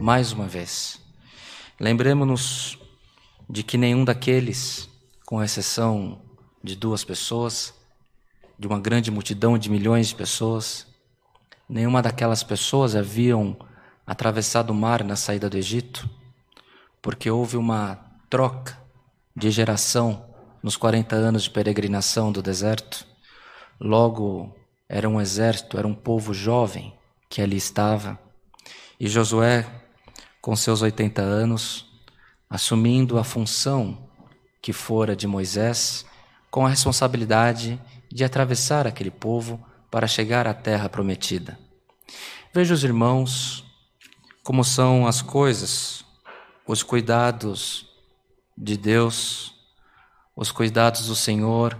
Mais 0.00 0.32
uma 0.32 0.48
vez, 0.48 1.00
lembremos-nos 1.78 2.78
de 3.48 3.62
que 3.62 3.78
nenhum 3.78 4.04
daqueles, 4.04 4.88
com 5.24 5.42
exceção 5.42 6.20
de 6.64 6.74
duas 6.74 7.04
pessoas, 7.04 7.72
de 8.58 8.66
uma 8.66 8.80
grande 8.80 9.10
multidão 9.10 9.56
de 9.56 9.70
milhões 9.70 10.08
de 10.08 10.14
pessoas, 10.14 10.86
nenhuma 11.68 12.02
daquelas 12.02 12.42
pessoas 12.42 12.96
haviam 12.96 13.56
atravessado 14.06 14.70
o 14.70 14.74
mar 14.74 15.04
na 15.04 15.16
saída 15.16 15.48
do 15.48 15.56
Egito, 15.56 16.10
porque 17.00 17.30
houve 17.30 17.56
uma 17.56 17.98
troca 18.28 18.76
de 19.36 19.50
geração 19.50 20.24
nos 20.62 20.76
40 20.76 21.14
anos 21.14 21.44
de 21.44 21.50
peregrinação 21.50 22.32
do 22.32 22.42
deserto. 22.42 23.06
Logo, 23.80 24.54
era 24.86 25.08
um 25.08 25.20
exército, 25.20 25.78
era 25.78 25.86
um 25.86 25.94
povo 25.94 26.34
jovem 26.34 26.92
que 27.30 27.40
ali 27.40 27.56
estava. 27.56 28.18
E 28.98 29.08
Josué, 29.08 29.66
com 30.42 30.54
seus 30.54 30.82
80 30.82 31.22
anos, 31.22 31.86
assumindo 32.48 33.18
a 33.18 33.24
função 33.24 34.10
que 34.60 34.72
fora 34.72 35.16
de 35.16 35.26
Moisés, 35.26 36.04
com 36.50 36.66
a 36.66 36.68
responsabilidade 36.68 37.80
de 38.12 38.24
atravessar 38.24 38.86
aquele 38.86 39.10
povo 39.10 39.64
para 39.90 40.06
chegar 40.06 40.46
à 40.46 40.52
terra 40.52 40.88
prometida. 40.88 41.58
Veja 42.52 42.74
os 42.74 42.84
irmãos 42.84 43.64
como 44.42 44.64
são 44.64 45.06
as 45.06 45.22
coisas, 45.22 46.04
os 46.66 46.82
cuidados 46.82 47.86
de 48.58 48.76
Deus, 48.76 49.54
os 50.34 50.50
cuidados 50.50 51.06
do 51.06 51.14
Senhor, 51.14 51.78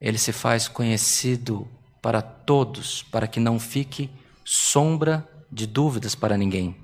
ele 0.00 0.18
se 0.18 0.32
faz 0.32 0.68
conhecido 0.68 1.66
para 2.02 2.20
todos, 2.22 3.02
para 3.02 3.26
que 3.26 3.40
não 3.40 3.58
fique 3.58 4.10
sombra 4.44 5.26
de 5.50 5.66
dúvidas 5.66 6.14
para 6.14 6.36
ninguém. 6.36 6.76